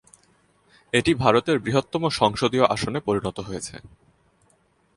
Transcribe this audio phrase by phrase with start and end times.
[0.93, 3.75] এটি ভারতের বৃহত্তম সংসদীয় আসনে পরিণত হয়েছে।